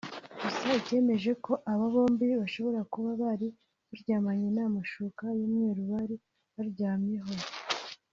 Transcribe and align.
gusa 0.41 0.67
icyemeje 0.79 1.31
ko 1.45 1.53
aba 1.71 1.85
bombi 1.93 2.27
bashobora 2.41 2.79
kuba 2.93 3.09
bari 3.21 3.47
baryamanye 3.89 4.47
n’amashuka 4.55 5.23
y’umweru 5.39 5.81
bari 5.91 6.15
baryamyeho 6.55 7.33